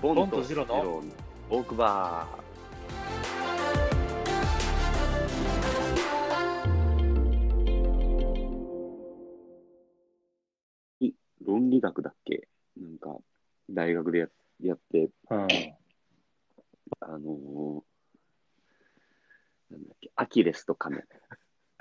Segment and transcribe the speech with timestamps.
[0.00, 1.02] ボボンとジロのの
[1.50, 11.06] オークバー。
[11.06, 11.12] い
[11.44, 12.48] 論理学だっけ？
[12.76, 13.16] なんか、
[13.68, 14.28] 大学でや
[14.62, 15.48] やって、うん。
[17.00, 17.82] あのー
[19.70, 21.04] なんだっけ、アキレスとカメ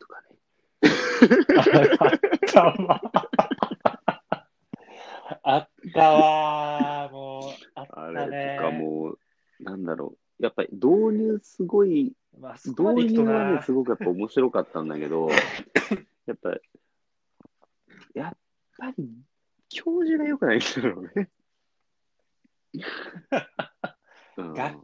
[0.00, 0.36] とかね。
[2.02, 3.00] あったわ。
[5.42, 7.08] あったわ。
[7.12, 7.42] もう、
[7.76, 8.36] あったあね。
[8.36, 9.18] れとかもう、
[9.60, 10.42] なんだろう。
[10.42, 13.62] やっぱり導入すごいまあ、導入はね、な。
[13.62, 15.28] すごくやっぱ面白かったんだけど、
[16.26, 16.50] やっぱ、
[18.14, 18.36] やっ
[18.78, 19.08] ぱり、
[19.68, 21.30] 教授が良くないんだろうね。
[24.36, 24.74] うんが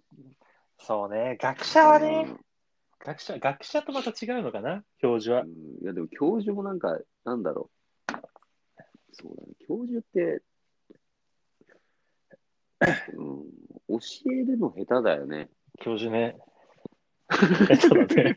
[0.78, 1.36] そうね。
[1.40, 2.40] 学者はね、うん
[3.04, 5.46] 学者、学者とまた違うのかな教授はう。
[5.46, 7.68] んいや、でも教授もなんか、なんだろ
[8.08, 8.12] う。
[9.12, 9.54] そうだね。
[9.66, 10.42] 教授って、
[13.14, 13.44] うん、
[13.88, 13.98] 教
[14.30, 15.50] えるの下手だよね。
[15.82, 16.36] 教授ね。
[17.80, 18.36] そうだね。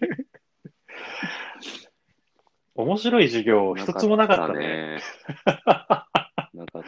[2.76, 4.60] 面白い授業一つもなかったね。
[4.60, 5.02] ね。
[5.46, 6.84] なかっ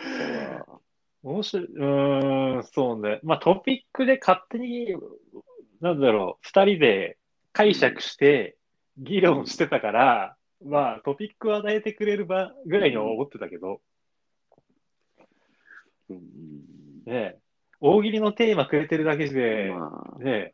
[0.66, 0.80] たわ。
[1.24, 3.20] 面白い、うーん、そうね。
[3.24, 4.96] まあトピックで勝手に、
[5.82, 7.18] なんだろう、二人で
[7.54, 8.58] 解釈して
[8.98, 13.82] 議論してたから、まあトピックを与えてくれる場ぐらいに思ってたけど、
[16.10, 16.22] うん
[17.06, 17.38] ね、
[17.80, 20.54] 大喜利のテーマくれてるだけで、まあ、ね、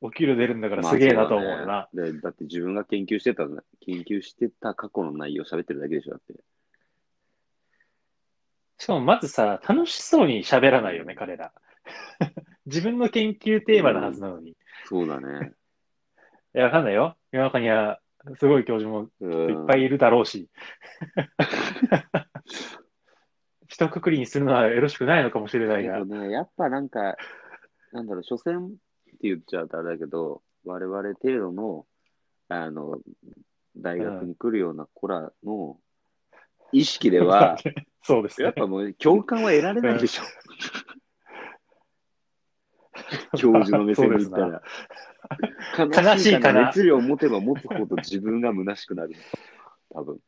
[0.00, 1.88] お給料出るんだからまあすげえなと思うよな。
[1.92, 3.46] ねでだって自分が研究してた、
[3.80, 6.34] 研究してた過去の内容を喋ってるだけでしょ、だって。
[8.78, 11.52] しかもまずさ、楽しそうに喋らないよね、彼ら。
[12.66, 14.50] 自分の研究テーマのはずなのに。
[14.50, 15.52] いそうだね。
[16.52, 17.16] や、わかんないよ。
[17.30, 18.00] 世の中には、
[18.38, 20.48] すごい教授もうんいっぱいいるだろうし。
[23.74, 26.04] 一括りにするのはよろしくないのかもしれないがけど。
[26.04, 27.16] ね、やっぱなんか、
[27.90, 28.76] なんだろう、所詮って
[29.22, 31.84] 言っちゃうとあれだけど、我々程度の、
[32.48, 33.00] あの、
[33.76, 35.76] 大学に来るような子らの
[36.70, 37.56] 意識では、
[38.04, 38.54] そうですねやっ。
[38.54, 40.22] ぱもう共感は得られないでしょ。
[43.36, 44.62] 教授の目線で言ったら。
[46.12, 49.14] 悲しいかな熱量を持てば持つほど自分が虚しくなる。
[49.90, 50.20] 多分。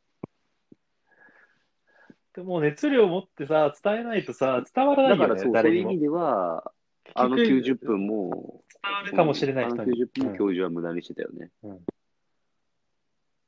[2.36, 6.00] でも熱量を持ってさ、伝えないとさ、伝わらないよね、だからそう、そう誰いう意味。
[6.00, 6.70] では、
[7.14, 10.04] あの90分も、伝わるかもしれないあの人に。
[10.04, 11.50] 90分うん教授は無駄にしてたよね。
[11.62, 11.78] うん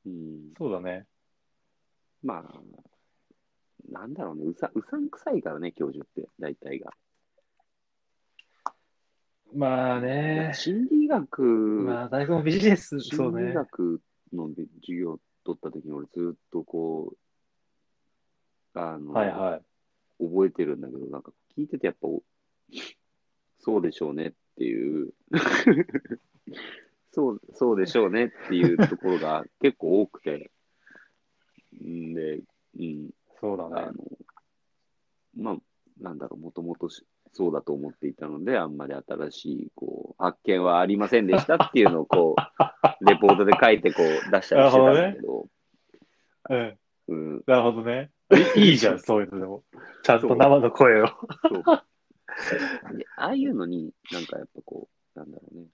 [0.05, 1.05] うんそうだね。
[2.23, 2.43] まあ、
[3.91, 6.91] なんだろうね、うさうさんくさいからね、教授って、大体が。
[9.53, 10.51] まあね。
[10.55, 13.53] 心理学、まあ、大学もビジネス、そう心理ね。
[13.53, 14.01] 学
[14.33, 17.17] の授業を取った時に、俺ずっとこう、
[18.73, 19.61] あの、はいはい。
[20.19, 22.21] 覚えてるんだけど、なんか聞いててやっぱ、お
[23.59, 25.13] そうでしょうねっていう、
[27.11, 30.51] そう、そうでしょうねっていうところが結構多くて、
[31.83, 32.41] んで、
[32.77, 33.91] うん、あそうだね。
[35.35, 35.57] の、まあ、
[35.99, 45.47] なんだろう、もともとしそうだと思っていたので、あんまり新しい、こう、発見はありませんでしたっていうのを、こう、 レポートで書いて、こう、出したりしてたんだけど、
[46.49, 46.79] うん。
[47.09, 48.11] うん、なるほどね。
[48.55, 49.63] いいじゃん、そういうのでも。
[50.03, 51.07] ちゃんと生の声を。
[51.07, 51.59] そ
[52.93, 52.97] う。
[52.97, 55.65] でああいうのに、なんかやっぱこう、なんだろうね。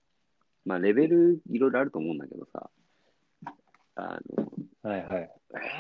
[0.66, 2.70] まあ、レベルいろいろあると思うんだけどさ、
[3.96, 4.52] あの、
[4.82, 5.32] はいはい。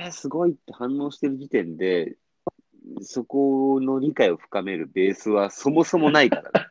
[0.03, 2.17] えー、すごいって反応してる時点で、
[3.01, 6.67] そこの理解を深めるベースはそもそもないからね。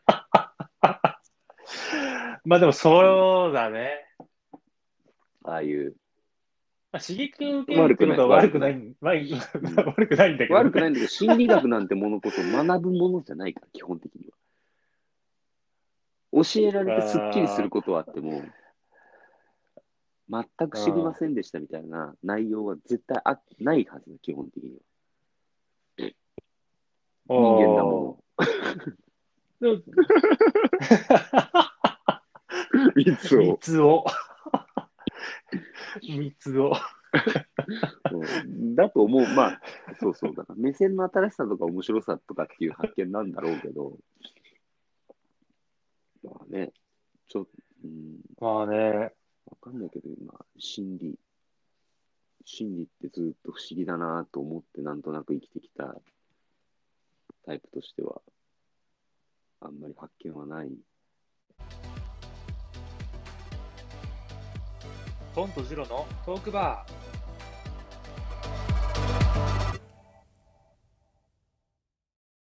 [2.45, 4.07] まあでもそうだね。
[5.43, 5.97] ああいう。
[6.95, 9.15] まあ、刺激を受けるってことは悪くない、 まあ、
[9.97, 14.35] 悪くないんだけど、悪くないんだけど、心理学なんてものこそ学ぶものじゃないから、基本的には。
[16.45, 18.45] 教えられてすっきりすることはあっても、
[20.31, 24.83] 全く知りませんでしたみたいな内容は絶対あないはずだ、基本的には。
[27.27, 28.23] 人間だも
[29.61, 29.83] の。
[32.95, 33.43] 密を。
[33.51, 34.05] 蜜を。
[36.19, 36.73] 蜜を。
[38.11, 39.23] うんだと思う。
[39.35, 39.61] まあ、
[40.01, 40.35] そうそう。
[40.35, 43.99] だから目線の新しさとか面白さとかっていう発見なんだろうけど、
[46.25, 46.73] まあね、
[47.29, 47.47] ちょ
[47.85, 49.13] うん、まあね。
[49.47, 51.19] わかんないけど、今、心理、
[52.45, 55.95] 心理ってずっと不思議だなと思って、なんとなく生きてきた
[57.45, 58.23] タイプとしては、
[59.61, 60.73] あんまり発見はない。
[65.35, 67.04] トンとジロのトークバー。